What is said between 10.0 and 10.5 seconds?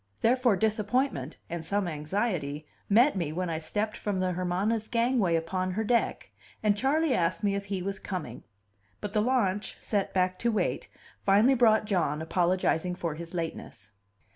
back